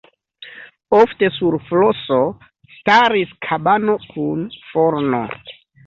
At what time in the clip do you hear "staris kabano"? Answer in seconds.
2.79-4.01